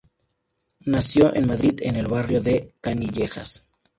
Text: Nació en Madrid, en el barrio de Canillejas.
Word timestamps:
Nació 0.85 1.35
en 1.35 1.45
Madrid, 1.45 1.75
en 1.83 1.95
el 1.95 2.07
barrio 2.07 2.41
de 2.41 2.73
Canillejas. 2.81 3.67